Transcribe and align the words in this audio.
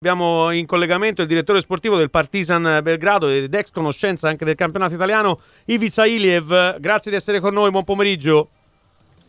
Abbiamo 0.00 0.52
in 0.52 0.64
collegamento 0.64 1.22
il 1.22 1.26
direttore 1.26 1.60
sportivo 1.60 1.96
del 1.96 2.08
Partizan 2.08 2.78
Belgrado 2.84 3.26
ed 3.26 3.52
ex 3.52 3.72
conoscenza 3.72 4.28
anche 4.28 4.44
del 4.44 4.54
campionato 4.54 4.94
italiano, 4.94 5.40
Ivica 5.64 6.06
Iliev. 6.06 6.78
Grazie 6.78 7.10
di 7.10 7.16
essere 7.16 7.40
con 7.40 7.52
noi, 7.52 7.72
buon 7.72 7.82
pomeriggio. 7.82 8.50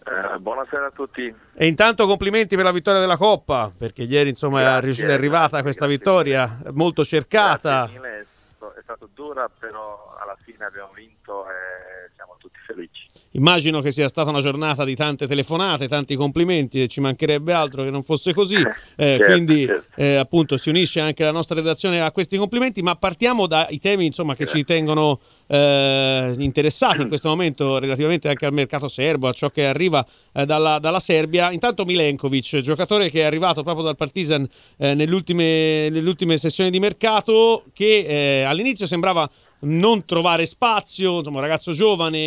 Eh, 0.05 0.37
buonasera 0.37 0.85
a 0.85 0.91
tutti. 0.91 1.33
E 1.55 1.65
intanto 1.65 2.05
complimenti 2.05 2.55
per 2.55 2.65
la 2.65 2.71
vittoria 2.71 2.99
della 2.99 3.17
Coppa, 3.17 3.71
perché 3.75 4.03
ieri 4.03 4.29
insomma 4.29 4.59
grazie, 4.59 5.07
è 5.07 5.11
arrivata 5.11 5.59
grazie, 5.59 5.63
questa 5.63 5.85
grazie 5.87 5.97
vittoria 5.97 6.61
molto 6.73 7.03
cercata. 7.03 7.89
Mille, 7.91 8.19
è 8.19 8.81
stato 8.83 9.09
dura, 9.11 9.49
però 9.49 10.15
alla 10.21 10.37
fine 10.43 10.65
abbiamo 10.65 10.91
vinto 10.93 11.49
e 11.49 12.11
siamo 12.13 12.35
tutti 12.37 12.59
felici. 12.67 13.07
Immagino 13.39 13.79
che 13.79 13.91
sia 13.91 14.09
stata 14.09 14.31
una 14.31 14.41
giornata 14.41 14.83
di 14.83 14.95
tante 14.95 15.25
telefonate, 15.25 15.87
tanti 15.87 16.15
complimenti 16.15 16.81
e 16.81 16.89
ci 16.89 16.99
mancherebbe 16.99 17.53
altro 17.53 17.83
che 17.83 17.89
non 17.89 18.03
fosse 18.03 18.33
così. 18.33 18.57
Eh, 18.57 18.65
certo, 18.97 19.23
quindi 19.23 19.65
certo. 19.65 19.85
Eh, 19.95 20.15
appunto 20.15 20.57
si 20.57 20.67
unisce 20.67 20.99
anche 20.99 21.23
la 21.23 21.31
nostra 21.31 21.55
redazione 21.55 22.01
a 22.01 22.11
questi 22.11 22.35
complimenti, 22.35 22.81
ma 22.81 22.95
partiamo 22.97 23.47
dai 23.47 23.79
temi 23.79 24.05
insomma, 24.05 24.35
che 24.35 24.45
ci 24.45 24.65
tengono 24.65 25.21
eh, 25.47 26.35
interessati 26.37 27.01
in 27.01 27.07
questo 27.07 27.29
momento 27.29 27.79
relativamente 27.79 28.27
anche 28.27 28.45
al 28.45 28.51
mercato 28.51 28.89
serbo, 28.89 29.29
a 29.29 29.31
ciò 29.31 29.49
che 29.49 29.65
arriva 29.65 30.05
eh, 30.33 30.45
dalla, 30.45 30.77
dalla, 30.79 30.99
Serbia. 30.99 31.49
Intanto 31.53 31.85
Milenkovic, 31.85 32.59
giocatore 32.59 33.09
che 33.09 33.21
è 33.21 33.23
arrivato 33.23 33.63
proprio 33.63 33.85
dal 33.85 33.95
Partizan 33.95 34.45
eh, 34.77 34.93
nelle 34.95 35.15
ultime, 35.15 35.87
nelle, 35.89 36.09
ultime, 36.09 36.35
sessioni 36.35 36.69
di 36.69 36.79
mercato, 36.79 37.63
che 37.71 38.41
eh, 38.41 38.43
all'inizio 38.43 38.85
sembrava 38.85 39.29
non 39.61 40.05
trovare 40.05 40.45
spazio, 40.45 41.17
insomma 41.17 41.37
un 41.37 41.43
ragazzo 41.43 41.71
giovane 41.71 42.17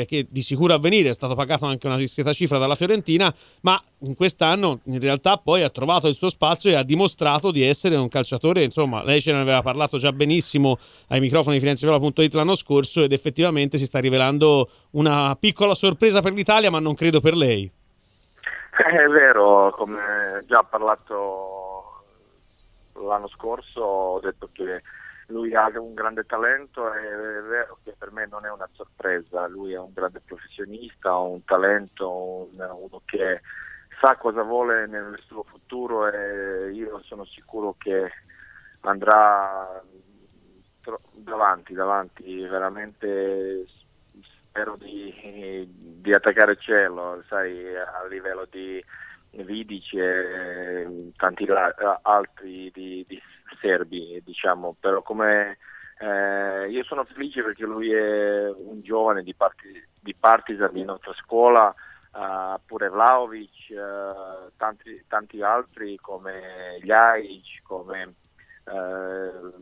eh, 0.00 0.06
che 0.08 0.26
di 0.28 0.42
sicuro 0.42 0.74
a 0.74 0.78
venire 0.78 1.10
è 1.10 1.12
stato 1.12 1.34
pagato 1.34 1.66
anche 1.66 1.86
una 1.86 1.96
discreta 1.96 2.32
cifra 2.32 2.58
dalla 2.58 2.74
Fiorentina, 2.74 3.32
ma 3.60 3.80
in 4.00 4.14
quest'anno 4.14 4.80
in 4.84 4.98
realtà 4.98 5.36
poi 5.36 5.62
ha 5.62 5.70
trovato 5.70 6.08
il 6.08 6.14
suo 6.14 6.28
spazio 6.28 6.70
e 6.70 6.74
ha 6.74 6.82
dimostrato 6.82 7.50
di 7.50 7.62
essere 7.62 7.96
un 7.96 8.08
calciatore, 8.08 8.64
insomma 8.64 9.04
lei 9.04 9.20
ce 9.20 9.32
ne 9.32 9.40
aveva 9.40 9.62
parlato 9.62 9.98
già 9.98 10.12
benissimo 10.12 10.78
ai 11.08 11.20
microfoni 11.20 11.56
di 11.56 11.60
FirenzeViola.it 11.60 12.34
l'anno 12.34 12.54
scorso 12.54 13.02
ed 13.02 13.12
effettivamente 13.12 13.78
si 13.78 13.84
sta 13.84 13.98
rivelando 13.98 14.68
una 14.92 15.36
piccola 15.38 15.74
sorpresa 15.74 16.20
per 16.20 16.32
l'Italia, 16.32 16.70
ma 16.70 16.80
non 16.80 16.94
credo 16.94 17.20
per 17.20 17.36
lei. 17.36 17.70
È 18.70 19.06
vero, 19.08 19.70
come 19.76 20.44
già 20.46 20.62
parlato 20.62 22.04
l'anno 22.94 23.28
scorso 23.28 23.80
ho 23.80 24.20
detto 24.20 24.48
che 24.52 24.80
lui 25.30 25.54
ha 25.54 25.70
un 25.74 25.94
grande 25.94 26.24
talento 26.24 26.92
è 26.92 27.40
vero 27.48 27.78
che 27.82 27.94
per 27.96 28.12
me 28.12 28.26
non 28.26 28.44
è 28.44 28.50
una 28.50 28.68
sorpresa, 28.72 29.46
lui 29.46 29.72
è 29.72 29.78
un 29.78 29.92
grande 29.92 30.20
professionista, 30.24 31.10
ha 31.10 31.18
un 31.18 31.44
talento, 31.44 32.48
un, 32.52 32.58
uno 32.58 33.02
che 33.04 33.40
sa 34.00 34.16
cosa 34.16 34.42
vuole 34.42 34.86
nel 34.86 35.18
suo 35.26 35.42
futuro 35.44 36.08
e 36.08 36.70
io 36.72 37.00
sono 37.04 37.24
sicuro 37.24 37.74
che 37.78 38.10
andrà 38.80 39.82
davanti, 41.12 41.74
davanti, 41.74 42.40
veramente 42.46 43.66
spero 44.50 44.76
di, 44.76 45.68
di 46.00 46.12
attaccare 46.12 46.52
il 46.52 46.58
cielo, 46.58 47.22
sai, 47.28 47.76
a 47.76 48.06
livello 48.08 48.46
di 48.50 48.82
Vidic 49.30 49.94
e 49.94 51.12
tanti 51.16 51.46
altri 52.02 52.70
di, 52.72 53.04
di 53.06 53.20
serbi, 53.60 54.20
diciamo, 54.24 54.76
però 54.78 55.02
come 55.02 55.58
eh, 55.98 56.68
io 56.70 56.82
sono 56.84 57.04
felice 57.04 57.42
perché 57.42 57.64
lui 57.64 57.92
è 57.92 58.48
un 58.48 58.80
giovane 58.80 59.22
di, 59.22 59.34
parti, 59.34 59.68
di 60.00 60.14
partisan 60.14 60.72
di 60.72 60.82
nostra 60.82 61.12
scuola, 61.14 61.74
uh, 62.12 62.58
pure 62.64 62.88
Vlaovic, 62.88 63.68
uh, 63.70 64.50
tanti, 64.56 65.04
tanti, 65.06 65.42
altri 65.42 65.96
come 66.00 66.78
Ljajic, 66.82 67.62
come 67.62 68.14
uh, 68.64 69.52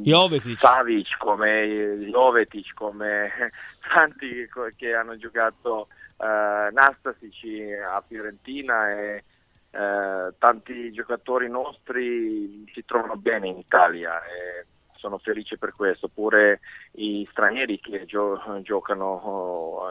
Jovetic. 0.00 0.58
Savic, 0.58 1.18
come 1.18 2.08
Jovetic, 2.10 2.72
come 2.72 3.30
tanti 3.94 4.48
che 4.76 4.94
hanno 4.94 5.18
giocato 5.18 5.88
uh, 6.22 6.72
Nastasic 6.72 7.78
a 7.84 8.02
Fiorentina 8.06 8.90
e 8.90 9.24
eh, 9.72 10.34
tanti 10.38 10.92
giocatori 10.92 11.48
nostri 11.48 12.70
si 12.74 12.84
trovano 12.84 13.16
bene 13.16 13.48
in 13.48 13.56
Italia 13.56 14.22
e 14.22 14.66
sono 14.96 15.18
felice 15.18 15.56
per 15.56 15.72
questo, 15.74 16.08
pure 16.08 16.60
i 16.92 17.26
stranieri 17.30 17.80
che 17.80 18.04
gio- 18.04 18.38
giocano 18.60 19.04
oh, 19.04 19.82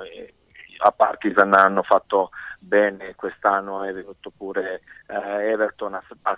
a 0.83 0.91
Partizan 0.91 1.53
hanno 1.53 1.81
fatto 1.81 2.29
bene 2.59 3.15
quest'anno, 3.15 3.83
è 3.83 3.91
venuto 3.91 4.31
pure 4.35 4.81
eh, 5.07 5.49
Everton 5.49 5.95
a, 5.95 6.03
a, 6.21 6.37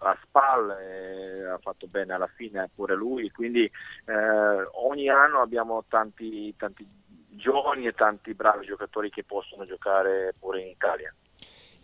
a 0.00 0.18
Spal, 0.22 0.70
ha 0.70 1.58
fatto 1.58 1.86
bene 1.88 2.14
alla 2.14 2.30
fine 2.34 2.70
pure 2.74 2.94
lui, 2.94 3.30
quindi 3.30 3.64
eh, 3.64 4.68
ogni 4.86 5.08
anno 5.08 5.40
abbiamo 5.40 5.84
tanti, 5.88 6.54
tanti 6.56 6.86
giovani 7.36 7.86
e 7.86 7.92
tanti 7.92 8.34
bravi 8.34 8.66
giocatori 8.66 9.10
che 9.10 9.24
possono 9.24 9.64
giocare 9.64 10.34
pure 10.38 10.60
in 10.62 10.68
Italia. 10.68 11.14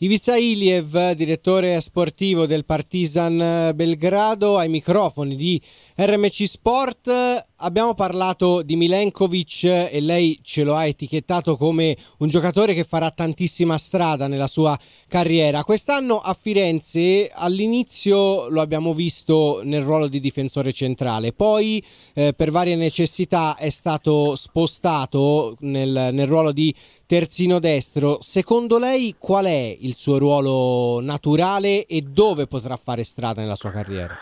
Ivica 0.02 0.34
Iliev, 0.34 1.10
direttore 1.10 1.78
sportivo 1.82 2.46
del 2.46 2.64
Partizan 2.64 3.72
Belgrado, 3.74 4.56
ai 4.56 4.70
microfoni 4.70 5.34
di 5.36 5.60
RMC 6.02 6.46
Sport. 6.46 7.46
Abbiamo 7.56 7.92
parlato 7.92 8.62
di 8.62 8.74
Milenkovic 8.74 9.64
e 9.64 10.00
lei 10.00 10.40
ce 10.42 10.64
lo 10.64 10.74
ha 10.74 10.86
etichettato 10.86 11.58
come 11.58 11.94
un 12.20 12.28
giocatore 12.28 12.72
che 12.72 12.84
farà 12.84 13.10
tantissima 13.10 13.76
strada 13.76 14.26
nella 14.26 14.46
sua 14.46 14.78
carriera. 15.08 15.62
Quest'anno 15.62 16.18
a 16.18 16.32
Firenze 16.32 17.30
all'inizio 17.30 18.48
lo 18.48 18.62
abbiamo 18.62 18.94
visto 18.94 19.60
nel 19.62 19.82
ruolo 19.82 20.08
di 20.08 20.20
difensore 20.20 20.72
centrale, 20.72 21.34
poi 21.34 21.84
eh, 22.14 22.32
per 22.32 22.50
varie 22.50 22.76
necessità 22.76 23.56
è 23.56 23.68
stato 23.68 24.36
spostato 24.36 25.54
nel, 25.60 26.08
nel 26.12 26.26
ruolo 26.26 26.50
di 26.50 26.74
terzino 27.04 27.58
destro. 27.58 28.20
Secondo 28.22 28.78
lei 28.78 29.16
qual 29.18 29.44
è 29.44 29.76
il 29.78 29.94
suo 29.94 30.16
ruolo 30.16 31.00
naturale 31.02 31.84
e 31.84 32.00
dove 32.00 32.46
potrà 32.46 32.80
fare 32.82 33.04
strada 33.04 33.42
nella 33.42 33.54
sua 33.54 33.70
carriera? 33.70 34.16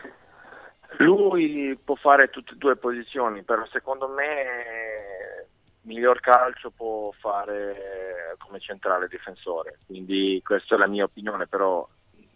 Lui 0.99 1.79
può 1.83 1.95
fare 1.95 2.29
tutte 2.29 2.55
e 2.55 2.57
due 2.57 2.77
posizioni, 2.77 3.43
però 3.43 3.65
secondo 3.67 4.09
me 4.09 5.47
miglior 5.83 6.21
calcio 6.21 6.71
può 6.71 7.11
fare 7.13 8.35
come 8.39 8.61
centrale 8.61 9.09
difensore, 9.09 9.79
quindi 9.87 10.41
questa 10.45 10.75
è 10.75 10.79
la 10.79 10.87
mia 10.87 11.05
opinione, 11.05 11.47
però 11.47 11.87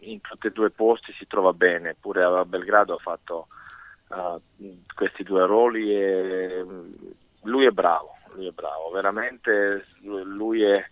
in 0.00 0.20
tutti 0.20 0.46
e 0.46 0.50
due 0.50 0.68
i 0.68 0.72
posti 0.72 1.12
si 1.12 1.26
trova 1.26 1.52
bene, 1.52 1.96
pure 1.98 2.22
a 2.22 2.44
Belgrado 2.44 2.94
ha 2.94 2.98
fatto 2.98 3.48
uh, 4.08 4.40
questi 4.94 5.22
due 5.22 5.46
ruoli 5.46 5.94
e 5.94 6.62
mm, 6.64 6.92
lui 7.42 7.66
è 7.66 7.70
bravo, 7.70 8.16
lui 8.34 8.48
è 8.48 8.52
bravo, 8.52 8.90
veramente 8.90 9.84
lui 10.00 10.62
è 10.62 10.84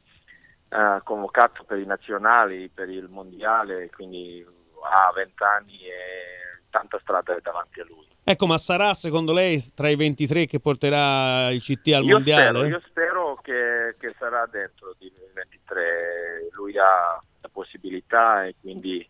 uh, 0.71 1.03
convocato 1.03 1.65
per 1.65 1.79
i 1.79 1.87
nazionali, 1.87 2.69
per 2.69 2.89
il 2.89 3.09
mondiale, 3.09 3.91
quindi 3.91 4.45
ha 4.83 5.13
20 5.13 5.43
anni 5.43 5.79
e 5.83 6.40
tanta 6.71 6.99
strada 7.01 7.37
è 7.37 7.41
davanti 7.41 7.81
a 7.81 7.85
lui. 7.85 8.07
Ecco, 8.23 8.47
ma 8.47 8.59
sarà 8.59 8.95
secondo 8.95 9.33
lei 9.33 9.61
tra 9.75 9.89
i 9.89 9.97
23 9.97 10.47
che 10.47 10.61
porterà 10.61 11.51
il 11.51 11.61
CT 11.61 11.93
al 11.93 12.05
io 12.05 12.15
mondiale? 12.15 12.49
Spero, 12.49 12.67
io 12.67 12.83
spero 12.87 13.39
che, 13.43 13.97
che 13.99 14.15
sarà 14.19 14.47
dentro 14.47 14.95
di 14.99 15.13
23, 15.35 16.49
lui 16.53 16.79
ha 16.79 17.21
la 17.41 17.49
possibilità 17.51 18.45
e 18.45 18.55
quindi 18.61 19.07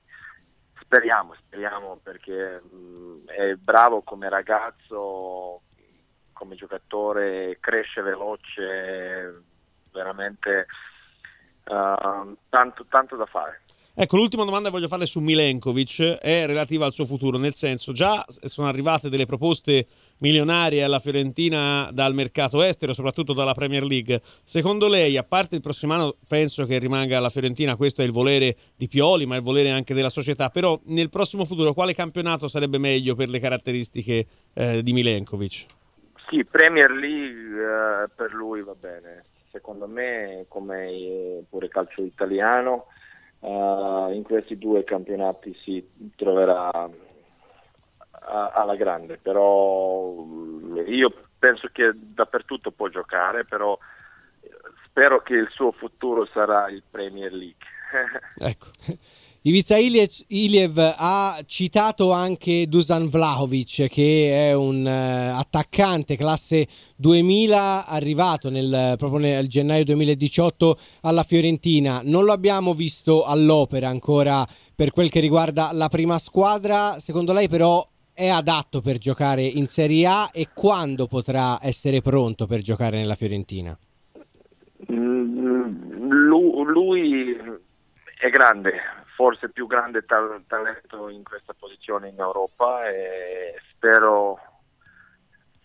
speriamo, 0.81 1.35
speriamo 1.35 2.01
perché 2.03 2.61
mh, 2.61 3.27
è 3.27 3.55
bravo 3.55 4.03
come 4.03 4.29
ragazzo, 4.29 5.61
come 6.33 6.55
giocatore, 6.57 7.59
cresce 7.61 8.03
veloce, 8.03 9.43
veramente 9.93 10.67
uh, 11.65 12.37
tanto, 12.49 12.87
tanto 12.89 13.17
da 13.17 13.27
fare. 13.27 13.63
Ecco, 13.93 14.17
l'ultima 14.17 14.45
domanda 14.45 14.69
che 14.69 14.75
voglio 14.75 14.89
fare 14.89 15.05
su 15.05 15.19
Milenkovic 15.19 16.19
è 16.21 16.47
relativa 16.47 16.87
al 16.87 16.93
suo 16.93 17.05
futuro, 17.05 17.39
nel 17.39 17.55
senso 17.55 17.91
già 17.93 18.25
sono 18.29 18.69
arrivate 18.69 19.09
delle 19.09 19.27
proposte 19.27 19.85
milionarie 20.19 20.85
alla 20.85 21.01
Fiorentina 21.01 21.91
dal 21.93 22.15
mercato 22.15 22.63
estero, 22.63 22.93
soprattutto 22.93 23.33
dalla 23.33 23.53
Premier 23.53 23.83
League. 23.83 24.21
Secondo 24.45 24.87
lei, 24.87 25.17
a 25.17 25.25
parte 25.25 25.57
il 25.57 25.61
prossimo 25.61 25.93
anno, 25.95 26.17
penso 26.27 26.67
che 26.67 26.79
rimanga 26.79 27.19
alla 27.19 27.31
Fiorentina, 27.31 27.75
questo 27.75 28.03
è 28.03 28.05
il 28.05 28.13
volere 28.13 28.57
di 28.77 28.87
Pioli, 28.87 29.27
ma 29.27 29.35
è 29.35 29.39
il 29.39 29.45
volere 29.45 29.71
anche 29.71 29.93
della 29.93 30.09
società, 30.09 30.51
però 30.51 30.81
nel 30.85 31.11
prossimo 31.11 31.45
futuro 31.45 31.75
quale 31.75 31.93
campionato 31.93 32.47
sarebbe 32.47 32.79
meglio 32.79 33.17
per 33.17 33.29
le 33.29 33.41
caratteristiche 33.41 34.27
eh, 34.55 34.83
di 34.85 34.93
Milenkovic? 34.93 35.67
Sì, 36.29 36.45
Premier 36.45 36.93
League 36.93 38.05
eh, 38.05 38.09
per 38.15 38.33
lui 38.33 38.63
va 38.63 38.75
bene, 38.81 39.25
secondo 39.51 39.89
me 39.89 40.45
come 40.47 41.43
pure 41.51 41.69
calcio 41.69 42.03
italiano 42.03 42.87
uh, 43.41 44.11
in 44.13 44.23
questi 44.23 44.57
due 44.57 44.85
campionati 44.85 45.55
si 45.63 45.87
troverà 46.17 46.71
a, 46.73 48.51
alla 48.51 48.77
grande, 48.77 49.19
però 49.19 50.25
io 50.87 51.15
penso 51.39 51.69
che 51.73 51.93
dappertutto 51.95 52.71
può 52.71 52.89
giocare, 52.89 53.45
però 53.45 53.77
spero 54.85 55.23
che 55.23 55.35
il 55.35 55.49
suo 55.51 55.73
futuro 55.73 56.27
sarà 56.27 56.69
il 56.69 56.83
Premier 56.89 57.33
League. 57.33 57.67
ecco. 58.39 58.67
Ivica 59.43 59.79
Iliev 59.79 60.77
ha 60.99 61.41
citato 61.47 62.13
anche 62.13 62.67
Dusan 62.69 63.09
Vlahovic 63.09 63.89
che 63.89 64.51
è 64.51 64.53
un 64.53 64.85
uh, 64.85 65.39
attaccante 65.39 66.15
classe 66.15 66.67
2000 66.97 67.87
arrivato 67.87 68.51
nel, 68.51 68.97
proprio 68.99 69.19
nel 69.19 69.49
gennaio 69.49 69.85
2018 69.85 70.77
alla 71.05 71.23
Fiorentina. 71.23 72.03
Non 72.05 72.27
lo 72.27 72.33
abbiamo 72.33 72.75
visto 72.75 73.25
all'opera 73.25 73.89
ancora 73.89 74.47
per 74.75 74.91
quel 74.91 75.09
che 75.09 75.21
riguarda 75.21 75.71
la 75.73 75.89
prima 75.89 76.19
squadra. 76.19 76.99
Secondo 76.99 77.33
lei 77.33 77.49
però 77.49 77.89
è 78.13 78.29
adatto 78.29 78.83
per 78.83 78.99
giocare 78.99 79.43
in 79.43 79.67
Serie 79.69 80.07
A 80.07 80.29
e 80.35 80.49
quando 80.55 81.07
potrà 81.07 81.59
essere 81.63 82.03
pronto 82.03 82.47
per 82.47 82.61
giocare 82.61 82.99
nella 82.99 83.15
Fiorentina? 83.15 83.75
Mm, 84.93 86.11
lui 86.11 87.35
è 88.21 88.29
grande, 88.29 88.73
forse 89.21 89.51
più 89.51 89.67
grande 89.67 90.07
tal- 90.07 90.45
talento 90.47 91.11
in 91.11 91.23
questa 91.23 91.53
posizione 91.53 92.09
in 92.09 92.19
Europa 92.19 92.89
e 92.89 93.61
spero 93.71 94.41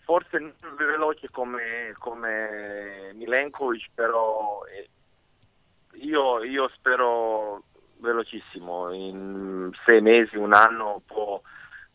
forse 0.04 0.38
non 0.38 0.52
veloce 0.76 1.30
come, 1.30 1.94
come 1.96 3.12
Milenkovic 3.14 3.92
però 3.94 4.60
eh, 4.66 4.90
io, 6.04 6.42
io, 6.42 6.68
spero 6.74 7.62
velocissimo. 7.96 8.92
In 8.92 9.70
sei 9.86 10.02
mesi, 10.02 10.36
un 10.36 10.52
anno 10.52 11.00
può, 11.06 11.40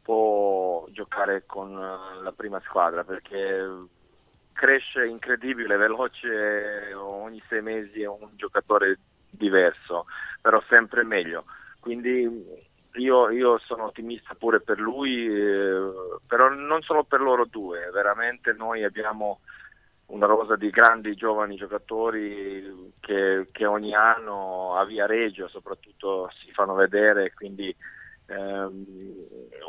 può 0.02 0.88
giocare 0.90 1.46
con 1.46 1.76
la 1.76 2.32
prima 2.32 2.60
squadra 2.66 3.04
perché 3.04 3.68
cresce 4.52 5.06
incredibile, 5.06 5.78
veloce, 5.78 6.92
ogni 6.96 7.42
sei 7.48 7.62
mesi 7.62 8.02
è 8.02 8.08
un 8.08 8.30
giocatore 8.34 8.98
diverso, 9.30 10.06
però 10.42 10.62
sempre 10.68 11.04
meglio. 11.04 11.46
Quindi 11.80 12.28
io, 12.94 13.30
io 13.30 13.58
sono 13.60 13.86
ottimista 13.86 14.36
pure 14.36 14.60
per 14.60 14.80
lui, 14.80 15.26
eh, 15.28 15.92
però 16.28 16.50
non 16.50 16.82
solo 16.82 17.04
per 17.04 17.22
loro 17.22 17.46
due, 17.46 17.90
veramente 17.92 18.54
noi 18.54 18.84
abbiamo 18.84 19.40
una 20.08 20.26
rosa 20.26 20.56
di 20.56 20.70
grandi 20.70 21.16
giovani 21.16 21.56
giocatori 21.56 22.92
che, 23.00 23.48
che 23.52 23.66
ogni 23.66 23.96
anno 23.96 24.76
a 24.76 24.84
Via 24.84 25.06
Reggio 25.06 25.48
soprattutto 25.48 26.30
si 26.44 26.52
fanno 26.52 26.74
vedere, 26.74 27.34
quindi 27.34 27.74
ehm, 28.26 28.86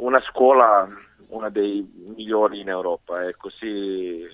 una 0.01 0.21
scuola, 0.23 0.89
una 1.29 1.49
dei 1.49 1.89
migliori 2.15 2.61
in 2.61 2.69
Europa 2.69 3.23
e 3.23 3.37
così 3.37 4.27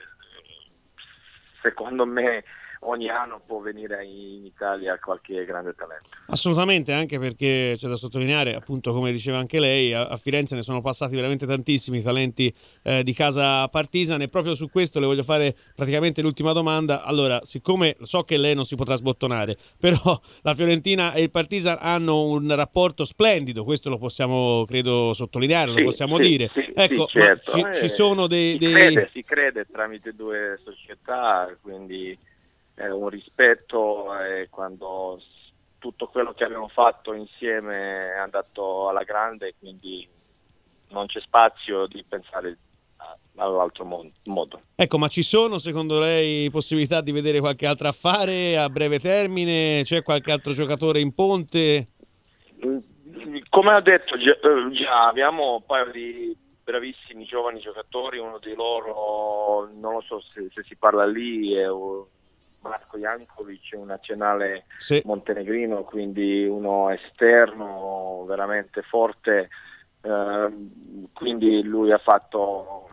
secondo 1.60 2.06
me 2.06 2.44
ogni 2.80 3.08
anno 3.08 3.40
può 3.44 3.60
venire 3.60 4.04
in 4.04 4.44
Italia 4.44 4.98
qualche 4.98 5.44
grande 5.44 5.74
talento. 5.74 6.08
Assolutamente, 6.26 6.92
anche 6.92 7.18
perché 7.18 7.74
c'è 7.76 7.88
da 7.88 7.96
sottolineare, 7.96 8.54
appunto, 8.54 8.92
come 8.92 9.12
diceva 9.12 9.38
anche 9.38 9.58
lei, 9.58 9.92
a, 9.92 10.16
Firenze 10.16 10.54
ne 10.54 10.62
sono 10.62 10.80
passati 10.80 11.14
veramente 11.14 11.46
tantissimi 11.46 12.02
talenti 12.02 12.52
eh, 12.82 13.02
di 13.02 13.12
casa 13.12 13.66
Partisan 13.68 14.20
e 14.22 14.28
proprio 14.28 14.54
su 14.54 14.68
questo 14.68 15.00
le 15.00 15.06
voglio 15.06 15.22
fare 15.22 15.54
praticamente 15.74 16.22
l'ultima 16.22 16.52
domanda. 16.52 17.02
Allora, 17.02 17.40
siccome 17.44 17.96
so 18.02 18.22
che 18.22 18.36
lei 18.36 18.54
non 18.54 18.64
si 18.64 18.76
potrà 18.76 18.94
sbottonare, 18.96 19.56
però 19.78 20.18
la 20.42 20.54
Fiorentina 20.54 21.12
e 21.12 21.22
il 21.22 21.30
Partisan 21.30 21.78
hanno 21.80 22.24
un 22.24 22.54
rapporto 22.54 23.04
splendido, 23.04 23.64
questo 23.64 23.88
lo 23.88 23.98
possiamo, 23.98 24.64
credo, 24.66 25.14
sottolineare, 25.14 25.72
sì, 25.72 25.78
lo 25.78 25.84
possiamo 25.84 26.16
sì, 26.16 26.22
dire. 26.22 26.50
Sì, 26.52 26.72
ecco, 26.74 27.06
certo. 27.06 27.52
ci, 27.52 27.60
eh, 27.60 27.74
ci, 27.74 27.88
sono 27.88 28.26
dei... 28.26 28.52
Si, 28.52 28.58
dei... 28.58 28.72
Crede, 28.72 29.10
si 29.12 29.22
crede 29.22 29.66
tramite 29.70 30.12
due 30.12 30.58
società, 30.64 31.54
quindi 31.60 32.16
eh, 32.78 32.90
un 32.90 33.08
rispetto 33.08 34.16
e 34.18 34.48
quando 34.50 35.20
tutto 35.78 36.08
quello 36.08 36.32
che 36.32 36.44
abbiamo 36.44 36.68
fatto 36.68 37.12
insieme 37.12 38.12
è 38.14 38.18
andato 38.18 38.88
alla 38.88 39.04
grande, 39.04 39.54
quindi 39.58 40.06
non 40.88 41.06
c'è 41.06 41.20
spazio 41.20 41.86
di 41.86 42.04
pensare 42.08 42.56
all'altro 43.36 43.84
modo. 44.24 44.60
Ecco, 44.74 44.98
ma 44.98 45.08
ci 45.08 45.22
sono 45.22 45.58
secondo 45.58 46.00
lei 46.00 46.50
possibilità 46.50 47.00
di 47.00 47.12
vedere 47.12 47.40
qualche 47.40 47.66
altro 47.66 47.88
affare 47.88 48.58
a 48.58 48.68
breve 48.68 48.98
termine? 48.98 49.82
C'è 49.84 50.02
qualche 50.02 50.32
altro 50.32 50.52
giocatore 50.52 51.00
in 51.00 51.14
ponte? 51.14 51.88
Come 53.48 53.74
ho 53.74 53.80
detto 53.80 54.18
già, 54.18 54.32
eh, 54.32 54.70
già 54.72 55.06
abbiamo 55.06 55.54
un 55.54 55.64
paio 55.64 55.90
di 55.92 56.36
bravissimi 56.64 57.24
giovani 57.24 57.60
giocatori, 57.60 58.18
uno 58.18 58.38
di 58.38 58.54
loro 58.54 59.70
non 59.72 59.94
lo 59.94 60.00
so 60.00 60.20
se, 60.20 60.48
se 60.52 60.62
si 60.64 60.76
parla 60.76 61.06
lì 61.06 61.54
è 61.54 61.70
Marco 62.68 62.98
Jankovic, 62.98 63.72
un 63.74 63.86
nazionale 63.86 64.64
sì. 64.78 65.02
montenegrino, 65.04 65.82
quindi 65.82 66.46
uno 66.46 66.90
esterno 66.90 68.24
veramente 68.26 68.82
forte, 68.82 69.48
eh, 70.00 70.52
quindi 71.12 71.62
lui 71.62 71.92
ha 71.92 71.98
fatto 71.98 72.88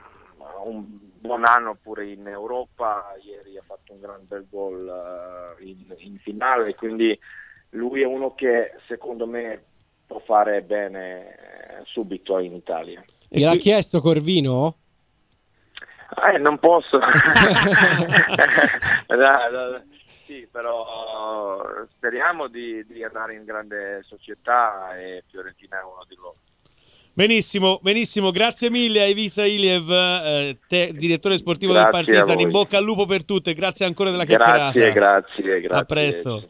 un 0.63 1.06
buon 1.25 1.45
anno 1.45 1.77
pure 1.81 2.07
in 2.07 2.27
Europa, 2.27 3.16
ieri 3.24 3.57
ha 3.57 3.63
fatto 3.66 3.94
un 3.94 4.00
gran 4.00 4.22
bel 4.27 4.45
gol 4.50 4.88
uh, 4.88 5.63
in, 5.63 5.83
in, 5.98 6.19
finale, 6.19 6.75
quindi 6.75 7.18
lui 7.71 8.01
è 8.01 8.06
uno 8.06 8.36
che 8.36 8.74
secondo 8.88 9.25
me 9.25 9.63
può 10.06 10.19
fare 10.19 10.62
bene 10.62 11.28
eh, 11.28 11.81
subito 11.86 12.38
in 12.39 12.54
Italia. 12.54 13.04
Gliel'ha 13.28 13.56
chiesto 13.56 14.01
Corvino? 14.01 14.75
Eh, 16.31 16.38
non 16.38 16.60
posso. 16.60 17.00
no, 19.07 19.84
sì, 20.25 20.48
però 20.52 21.86
speriamo 21.96 22.48
di, 22.48 22.86
di, 22.88 23.04
andare 23.04 23.36
in 23.36 23.44
grande 23.44 24.02
società 24.07 24.98
e 24.98 25.24
Fiorentina 25.30 25.80
è 25.80 25.84
uno 25.84 26.04
di 26.07 26.16
loro. 26.16 26.36
Benissimo, 27.13 27.80
benissimo, 27.81 28.31
grazie 28.31 28.69
mille 28.69 29.02
a 29.02 29.06
Evisa 29.06 29.46
Iliev, 29.46 29.90
eh, 29.90 30.57
te, 30.68 30.92
direttore 30.94 31.38
sportivo 31.38 31.72
grazie 31.72 31.92
del 31.92 32.06
Partizan, 32.06 32.40
in 32.40 32.52
bocca 32.52 32.78
al 32.78 32.84
lupo 32.84 33.06
per 33.06 33.24
tutte, 33.24 33.54
grazie 33.54 33.86
ancora 33.86 34.12
della 34.12 34.25
chiacchierata. 34.25 34.72
Grazie, 34.72 34.92
grazie, 34.92 35.62
grazie. 35.62 35.78
A 35.78 35.86
presto. 35.86 36.50